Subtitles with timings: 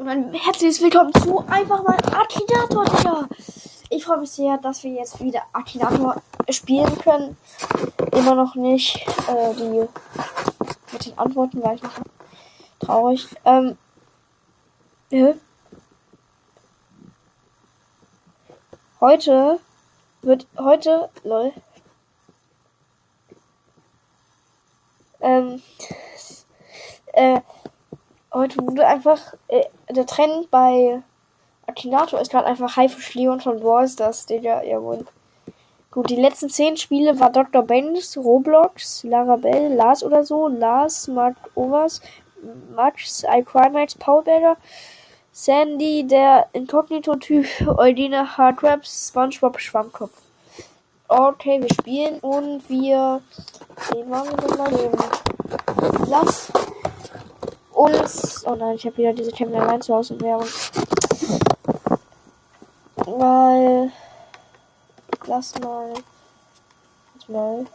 [0.00, 3.28] Und ein herzliches Willkommen zu einfach mal Akinator, Digga.
[3.90, 7.36] Ich freue mich sehr, dass wir jetzt wieder Akinator spielen können.
[8.12, 8.96] Immer noch nicht
[9.28, 9.86] äh, die
[10.90, 12.00] mit den Antworten, weil ich noch
[12.78, 13.28] traurig.
[13.44, 13.76] Ähm,
[15.10, 15.34] ja.
[19.00, 19.60] Heute
[20.22, 21.52] wird heute, lol.
[25.20, 25.62] Ähm,
[27.12, 27.42] äh,
[28.32, 31.02] heute wurde einfach äh, der Trend bei
[31.66, 35.04] Akinator ist gerade einfach Haifisch Leon von Wars, das Digga, jawohl.
[35.90, 37.62] Gut, die letzten zehn Spiele war Dr.
[37.62, 42.00] Benz, Roblox, Larabelle, Lars oder so, Lars, Mark Overs,
[42.74, 44.56] Max, iCrimex, Paul Berger,
[45.32, 50.12] Sandy, der Inkognito-Typ, Eudine, Hardraps, Spongebob, Schwammkopf.
[51.08, 53.20] Okay, wir spielen und wir.
[53.92, 54.92] Den machen wir mal den.
[56.08, 56.52] Lass
[57.80, 58.44] uns.
[58.46, 60.46] Oh nein, ich habe wieder diese Champion allein zu Hause Währung.
[63.06, 63.90] Mal.
[65.26, 65.94] Lass mal.
[67.14, 67.66] Lass mal.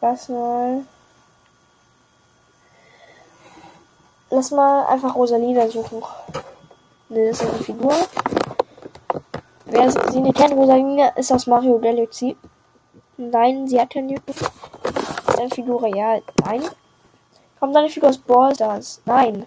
[0.00, 0.84] Lass mal.
[4.28, 6.02] Lass mal einfach Rosalina suchen.
[7.08, 7.94] Ne, das ist eine Figur.
[9.66, 12.36] Wer sie nicht kennt, Rosalina ist aus Mario Galaxy.
[13.16, 14.36] Nein, sie hat kein YouTube.
[15.38, 16.22] Eine Figur real?
[16.44, 16.62] Nein.
[17.58, 19.00] Kommt deine Figur aus Ballstars?
[19.04, 19.46] Nein.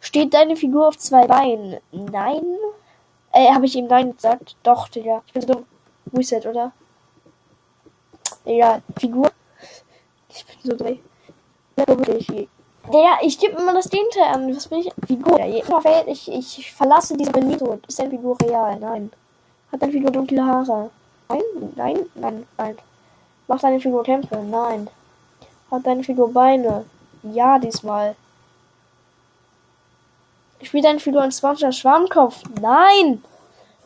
[0.00, 1.78] Steht deine Figur auf zwei Beinen?
[1.92, 2.44] Nein.
[3.32, 4.56] Äh, habe ich ihm Nein gesagt?
[4.62, 5.22] Doch, Digga.
[5.26, 5.64] Ich bin so dumm.
[6.12, 6.72] Reset, oder?
[8.44, 8.82] Egal.
[8.98, 9.30] Figur.
[10.28, 10.98] Ich bin so dreh.
[12.92, 14.54] Ja, ich gebe immer das Gegenteil an.
[14.54, 14.92] Was bin ich?
[15.06, 15.40] Figur.
[15.40, 17.78] Ja, ich, ich verlasse diese Benito.
[17.88, 18.78] Ist deine Figur real?
[18.78, 19.10] Nein.
[19.72, 20.90] Hat deine Figur dunkle Haare?
[21.28, 21.42] Nein,
[21.74, 22.78] nein, nein, nein.
[23.48, 24.36] Macht deine Figur Kämpfe?
[24.36, 24.88] Nein.
[25.70, 26.84] Hat deine Figur Beine?
[27.32, 28.16] Ja, diesmal.
[30.62, 32.42] Spielt deine Figur ein Sponsor Schwammkopf?
[32.60, 33.22] Nein!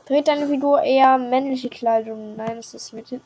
[0.07, 2.37] Trägt deine Figur eher männliche Kleidung?
[2.37, 3.21] Nein, das ist mit hin.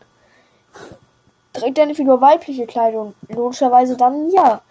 [1.53, 3.15] Trägt deine Figur weibliche Kleidung?
[3.29, 4.63] Logischerweise dann ja.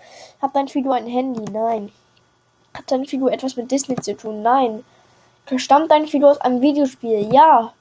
[0.42, 1.50] Hat deine Figur ein Handy?
[1.52, 1.92] Nein.
[2.74, 4.42] Hat deine Figur etwas mit Disney zu tun?
[4.42, 4.84] Nein.
[5.58, 7.34] Stammt deine Figur aus einem Videospiel?
[7.34, 7.74] Ja.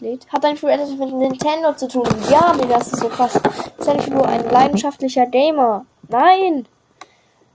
[0.00, 0.26] Lädt.
[0.32, 2.06] Hat deine Figur etwas mit Nintendo zu tun?
[2.30, 3.36] Ja, Digga, das ist so krass.
[3.36, 5.84] Ist deine Figur ein leidenschaftlicher Gamer?
[6.08, 6.66] Nein.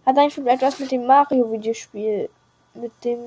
[0.06, 2.30] Hat deine Figur etwas mit dem Mario-Videospiel?
[2.74, 3.20] Mit dem.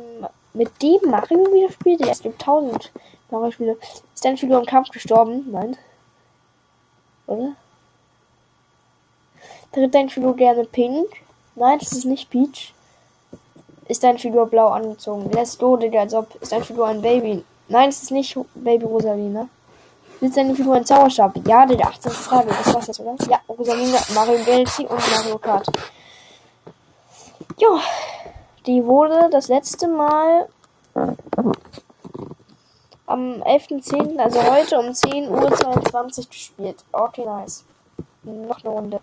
[0.52, 2.08] Mit dem Mario-Videospiel?
[2.08, 2.90] Es gibt tausend
[3.30, 3.76] Mario-Spiele.
[4.14, 5.50] Ist deine Figur im Kampf gestorben?
[5.50, 5.76] Nein.
[7.26, 7.52] Oder?
[9.72, 11.08] Tritt deine Figur gerne pink?
[11.54, 12.74] Nein, das ist nicht Peach.
[13.86, 15.30] Ist deine Figur blau angezogen?
[15.32, 16.34] Let's go, Digga, als ob.
[16.40, 17.44] Ist deine Figur ein Baby?
[17.70, 19.48] Nein, es ist nicht Baby Rosalina.
[20.20, 21.36] Ist deine Figur ein Zauberstab?
[21.46, 22.10] Ja, Digga, 18.
[22.10, 22.48] Frage.
[22.48, 23.14] Das war's jetzt, oder?
[23.30, 25.68] Ja, Rosalina, Mario Galaxy und Mario Kart.
[27.58, 27.78] Jo,
[28.66, 30.48] die wurde das letzte Mal
[33.06, 36.84] am 11.10., also heute um 10.22 Uhr gespielt.
[36.90, 37.64] Okay, nice.
[38.24, 39.00] Noch eine Runde.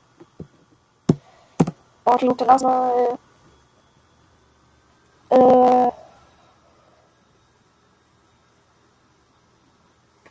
[2.03, 3.17] Okay, dann erstmal.
[5.29, 6.06] Äh.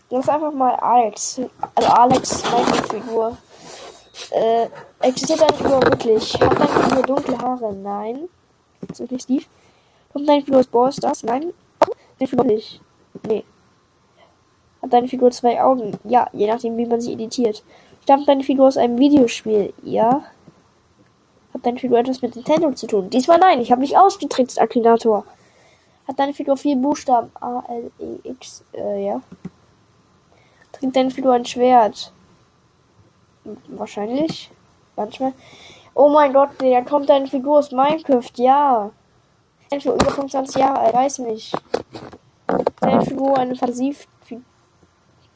[0.08, 1.40] Das ist einfach mal Alex.
[1.74, 3.36] Also Alex, meine Figur.
[4.30, 4.68] Äh,
[5.00, 6.34] existiert deine Figur wirklich?
[6.34, 7.74] Hat deine Figur dunkle Haare?
[7.74, 8.28] Nein.
[8.88, 9.44] Ist wirklich Steve?
[10.12, 11.22] Kommt deine Figur aus Ball Stars?
[11.24, 11.52] Nein.
[12.18, 12.80] Deine Figur nicht.
[13.26, 13.44] Nee.
[14.80, 15.98] Hat deine Figur zwei Augen?
[16.04, 17.64] Ja, je nachdem, wie man sie editiert.
[18.04, 19.74] Stammt deine Figur aus einem Videospiel?
[19.82, 20.24] Ja.
[21.52, 23.10] Hat deine Figur etwas mit Nintendo zu tun?
[23.10, 25.24] Diesmal nein, ich habe mich ausgetrickst, Akinator.
[26.06, 27.32] Hat deine Figur vier Buchstaben?
[27.40, 29.20] A, L, E, X, äh, ja.
[30.78, 32.12] Trinkt deine Figur ein Schwert?
[33.68, 34.50] Wahrscheinlich.
[34.96, 35.32] Manchmal.
[35.94, 38.90] Oh mein Gott, da kommt deine Figur aus Minecraft, ja.
[39.70, 41.54] Deine Figur über 25 Jahre alt, weiß nicht.
[42.80, 43.96] Deine Figur eine Fantasie.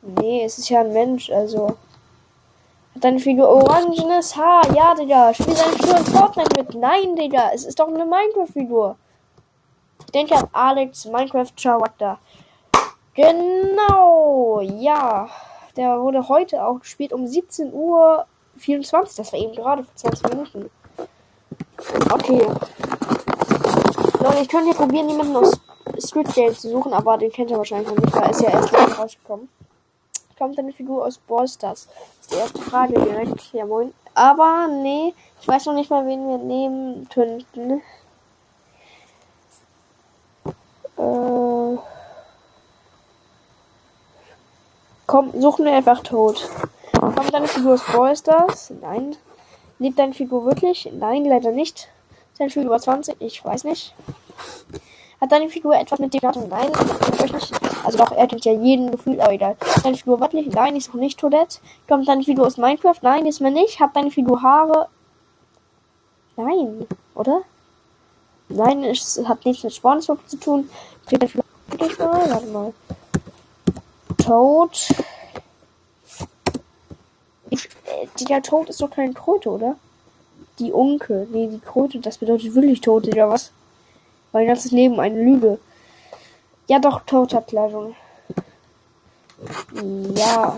[0.02, 1.76] Nee, es ist ja ein Mensch, also.
[2.94, 4.62] Hat deine Figur orangenes Haar?
[4.74, 5.32] Ja, Digga.
[5.34, 6.74] Spielt deine Figur in Fortnite mit?
[6.74, 7.50] Nein, Digga.
[7.54, 8.96] Es ist doch eine Minecraft-Figur.
[10.00, 12.18] Ich denke an Alex Minecraft Charakter.
[13.14, 15.28] Genau, ja.
[15.76, 18.26] Der wurde heute auch gespielt um 17 Uhr
[18.58, 19.16] 24.
[19.16, 20.70] Das war eben gerade vor 20 Minuten.
[22.10, 22.46] Okay.
[24.20, 25.58] Leute, ich könnte hier probieren, jemanden aus
[25.98, 28.50] Street Games zu suchen, aber den kennt ihr wahrscheinlich noch nicht, weil er ist ja
[28.50, 29.48] erst gerade rausgekommen.
[30.38, 31.88] Kommt eine Figur aus Ballstars?
[32.20, 33.52] Ist die erste Frage direkt.
[33.52, 33.92] Ja, moin.
[34.14, 37.82] Aber nee, ich weiß noch nicht mal, wen wir nehmen könnten.
[40.96, 41.49] Äh.
[45.10, 46.48] Komm, suchen wir einfach tot.
[46.92, 48.72] Kommt deine Figur aus Ballstars?
[48.80, 49.16] Nein.
[49.80, 50.88] Lebt deine Figur wirklich?
[50.92, 51.88] Nein, leider nicht.
[52.30, 53.16] Ist deine Figur über 20?
[53.18, 53.92] Ich weiß nicht.
[55.20, 56.48] Hat deine Figur etwas mit dem Datum?
[56.48, 56.70] Nein,
[57.24, 57.52] ich nicht.
[57.84, 59.56] Also doch, er kennt ja jeden Gefühl, aber egal.
[59.74, 60.46] Ist deine Figur weiblich?
[60.46, 61.58] Nein, ist noch nicht Toilette.
[61.88, 63.02] Kommt deine Figur aus Minecraft?
[63.02, 63.80] Nein, ist mir nicht.
[63.80, 64.86] Hat deine Figur Haare?
[66.36, 66.86] Nein,
[67.16, 67.42] oder?
[68.48, 70.70] Nein, es hat nichts mit Spawnswap zu tun.
[71.08, 71.44] Dreht deine Figur?
[71.98, 72.72] Warte mal.
[74.30, 74.94] Tod.
[77.48, 79.74] Ich, äh, der Tod ist doch kein Kröte, oder?
[80.60, 81.26] Die Unke.
[81.32, 83.50] Nee, die Kröte, das bedeutet wirklich Tod, oder was?
[84.30, 85.58] Mein ganzes Leben eine Lüge.
[86.68, 87.96] Ja, doch, Tod hat Kleidung.
[90.14, 90.56] Ja.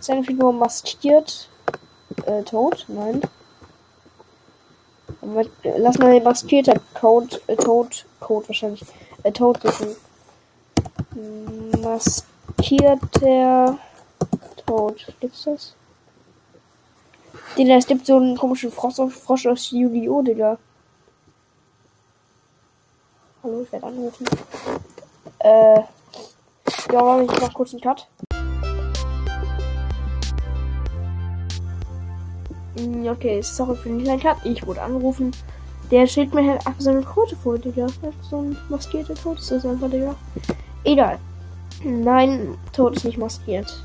[0.00, 1.50] Seine Figur maskiert.
[2.24, 2.86] Äh, tot?
[2.88, 3.20] Nein.
[5.76, 8.82] Lass mal den maskierter Code, äh, Tod, Code wahrscheinlich,
[9.24, 9.94] äh, Tod suchen.
[11.82, 12.98] Maskierter
[14.66, 15.06] Tod.
[15.20, 15.74] Gibt's das?
[17.56, 20.58] Digga, es gibt so einen komischen Frosch, Frosch aus Yu-Gi-Oh, Digga.
[23.42, 24.26] Hallo, ich werde anrufen.
[25.40, 25.80] Äh,
[26.92, 28.06] ja, ich mach kurz einen Cut.
[32.76, 34.38] Hm, okay, sorry für den kleinen Cut.
[34.44, 35.32] Ich wurde angerufen.
[35.90, 37.88] Der schickt mir halt einfach seine Quote vor, Digga.
[38.30, 40.14] So ein maskierter Tod ist das einfach, Digga.
[40.84, 41.18] Egal.
[41.84, 43.82] Nein, Tod ist nicht maskiert.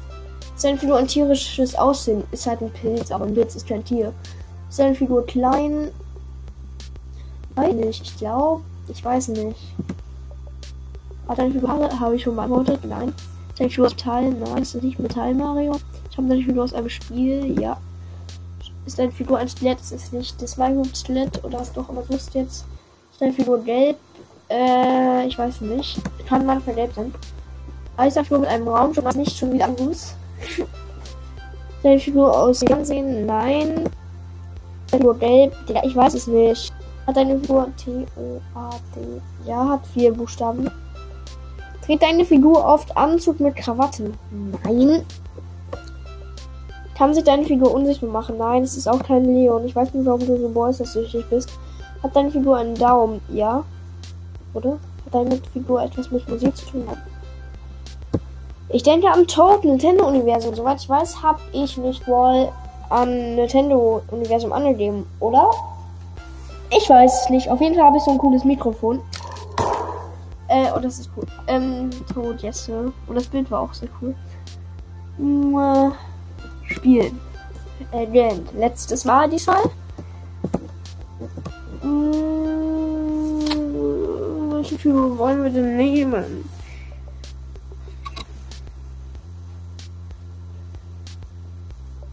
[0.55, 4.13] Seine Figur ein tierisches Aussehen ist halt ein Pilz, aber ein Pilz ist kein Tier.
[4.69, 5.89] Seine Figur klein.
[7.55, 9.59] Weiß nicht, ich glaube, ich weiß nicht.
[11.27, 11.99] Hat deine Figur Haare?
[11.99, 12.79] Habe ich schon beantwortet?
[12.83, 13.13] Nein.
[13.57, 14.29] Deine Figur aus Metall?
[14.31, 15.79] Nein, ist nicht Metall, Mario?
[16.09, 17.59] Ich habe deine Figur aus einem Spiel?
[17.59, 17.77] Ja.
[18.85, 19.79] Ist deine Figur ein Skelett?
[19.79, 21.43] Ist es nicht das Minecraft-Skelett?
[21.43, 22.35] Oder was doch immer du jetzt?
[22.35, 22.65] Ist
[23.19, 23.97] deine Figur gelb?
[24.49, 26.01] Äh, ich weiß nicht.
[26.27, 26.89] Kann man deine
[28.23, 30.15] Figur mit einem Raum schon was nicht schon wieder am Fuß?
[31.83, 33.25] deine Figur aus Fernsehen?
[33.25, 33.89] Nein.
[34.89, 35.53] Figur gelb?
[35.67, 36.73] Ja, ich weiß es nicht.
[37.05, 39.21] Hat deine Figur T-O-A-D?
[39.45, 40.69] Ja, hat vier Buchstaben.
[41.85, 44.13] Trägt deine Figur oft Anzug mit Krawatten?
[44.63, 45.05] Nein.
[46.97, 48.37] Kann sich deine Figur unsichtbar machen?
[48.37, 49.65] Nein, es ist auch kein Leon.
[49.65, 51.49] Ich weiß nicht, warum du so süchtig bist.
[52.01, 53.21] Hat deine Figur einen Daumen?
[53.29, 53.63] Ja.
[54.57, 54.79] Oder?
[55.05, 56.87] Hat deine Figur etwas mit Musik zu tun?
[58.69, 60.55] Ich denke am Toad Nintendo-Universum.
[60.55, 62.49] Soweit ich weiß, habe ich mich wohl
[62.89, 65.51] am Nintendo-Universum angegeben, oder?
[66.75, 67.49] Ich weiß es nicht.
[67.49, 68.99] Auf jeden Fall habe ich so ein cooles Mikrofon.
[70.47, 71.25] Äh, und das ist cool.
[71.45, 72.67] Ähm, Tod jetzt.
[72.69, 74.15] Und das Bild war auch sehr cool.
[75.19, 77.19] Äh, spielen.
[77.91, 79.61] Äh, letztes Mal diesmal.
[81.81, 82.56] Hm,
[84.77, 86.49] welche Figur wollen wir denn nehmen?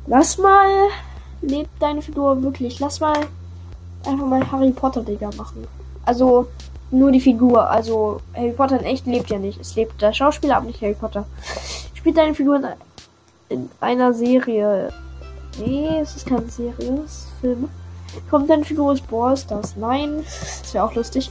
[0.07, 0.69] Lass mal.
[1.43, 2.81] Lebt deine Figur wirklich?
[2.81, 3.15] Lass mal
[4.07, 5.67] einfach mal Harry Potter, Digga, machen.
[6.05, 6.47] Also
[6.91, 7.69] nur die Figur.
[7.69, 9.61] Also Harry Potter in echt lebt ja nicht.
[9.61, 11.27] Es lebt der Schauspieler, aber nicht Harry Potter.
[11.95, 12.61] Spielt deine Figur
[13.49, 14.91] in einer Serie.
[15.59, 17.69] Nee, es ist keine Serie, es ist Film.
[18.31, 19.77] Kommt deine Figur aus Brawl Stars?
[19.77, 20.25] Nein.
[20.25, 21.31] Das wäre auch lustig.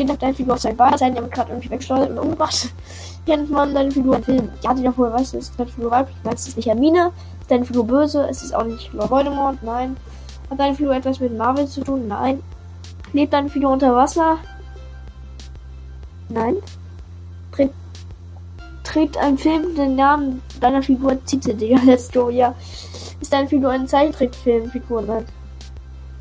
[0.00, 2.70] Steht nach deine Figur auf seinem Bein, sein, der wird gerade irgendwie wegsteuert und umgebracht.
[3.26, 4.48] Kennt man deine Figur im Film?
[4.62, 6.16] Ja, die davor weißt du, ist deine Figur weiblich?
[6.24, 7.12] Nein, es ist nicht Hermine.
[7.38, 8.26] Ist deine Figur böse?
[8.26, 9.62] Es ist auch nicht Lord Voldemort?
[9.62, 9.98] Nein.
[10.48, 12.08] Hat deine Figur etwas mit Marvel zu tun?
[12.08, 12.42] Nein.
[13.12, 14.38] Lebt deine Figur unter Wasser?
[16.30, 16.56] Nein.
[17.52, 17.74] Trägt,
[18.84, 22.54] trägt ein Film den Namen deiner Figur Tite, Digga, let's go, ja.
[23.20, 25.02] Ist deine Figur eine Zeichentrickfilmfigur?
[25.02, 25.26] Nein.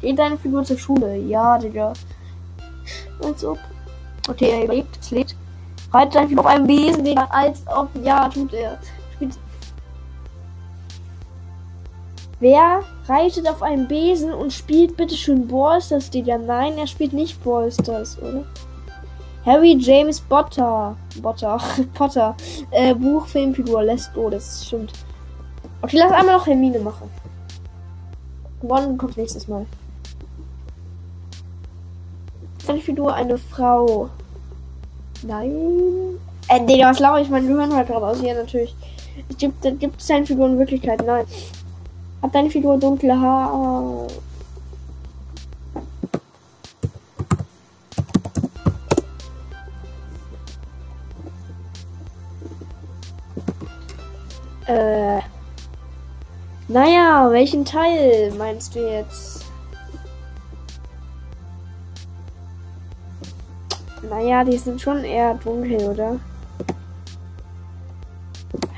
[0.01, 1.15] Geht deine Figur zur Schule?
[1.15, 1.93] Ja, Digga.
[3.23, 3.57] Als ob.
[4.29, 5.35] Okay, er überlebt, es lebt.
[5.91, 7.89] Reitet Figur auf einem Besen, Digga, als ob.
[8.03, 8.77] Ja, tut er.
[9.15, 9.39] Spielt.
[12.39, 16.37] Wer reitet auf einem Besen und spielt bitte schön Ballstars, Digga.
[16.37, 18.45] Nein, er spielt nicht Ballstars, oder?
[19.45, 20.95] Harry James Potter.
[21.23, 21.59] Potter.
[21.95, 22.35] Potter.
[22.69, 23.81] Äh, Buch, Filmfigur.
[23.81, 24.29] Let's go.
[24.29, 24.93] Das stimmt.
[25.81, 27.09] Okay, lass einmal noch Hermine machen.
[28.61, 29.65] One kommt nächstes Mal.
[32.83, 34.09] Figur, eine Frau.
[35.23, 36.19] Nein.
[36.47, 37.29] Äh, Digga, was laufe ich?
[37.29, 38.21] Mein Gehirn halt gerade aus.
[38.21, 38.75] Ja, natürlich.
[39.37, 41.05] Gibt es deine Figur in Wirklichkeit?
[41.05, 41.25] Nein.
[42.21, 44.07] Hat deine Figur dunkle Haare?
[54.67, 55.19] Äh.
[56.67, 59.38] Naja, welchen Teil meinst du jetzt?
[64.19, 66.19] Naja, die sind schon eher dunkel, oder?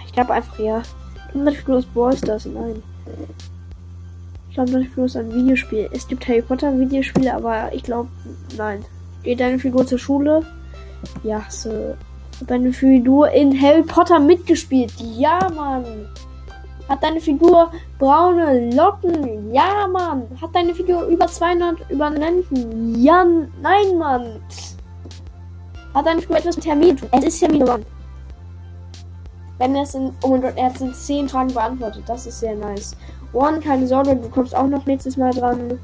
[0.06, 0.84] Ich glaube einfach ja.
[1.34, 2.84] Immer Schluss Ballstars, nein.
[4.50, 5.90] Ich glaube, Figur ist ein Videospiel.
[5.92, 8.10] Es gibt Harry Potter Videospiele, aber ich glaube,
[8.56, 8.86] nein.
[9.24, 10.46] Geht deine Figur zur Schule?
[11.24, 11.96] Ja, so.
[12.40, 14.94] Hat deine Figur in Harry Potter mitgespielt?
[15.00, 16.08] Ja, Mann.
[16.88, 19.52] Hat deine Figur braune Locken?
[19.52, 20.24] Ja, Mann.
[20.40, 23.02] Hat deine Figur über 200 Überlenden?
[23.02, 23.26] Ja,
[23.60, 24.40] nein, Mann.
[25.94, 27.10] Hat deine Figur etwas mit Termin tun?
[27.12, 27.86] Es ist Hermine, Mann.
[29.58, 32.04] Wenn es in, oh mein Gott, er hat in 10 Fragen beantwortet.
[32.08, 32.96] Das ist sehr nice.
[33.34, 35.80] One, keine Sorge, du kommst auch noch nächstes Mal dran.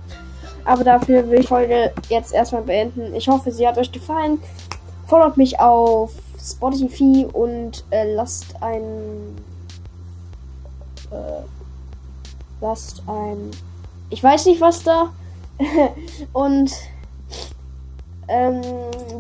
[0.66, 3.14] Aber dafür will ich Folge jetzt erstmal beenden.
[3.16, 4.40] Ich hoffe, sie hat euch gefallen.
[5.06, 6.12] Folgt mich auf
[6.42, 9.38] Spotify und äh, lasst ein.
[11.12, 11.44] Äh,
[12.60, 13.52] lasst ein.
[14.10, 15.10] Ich weiß nicht, was da.
[16.34, 16.72] und.
[18.28, 18.62] Ähm,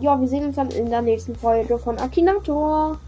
[0.01, 2.99] ja, wir sehen uns dann in der nächsten Folge von Akinator.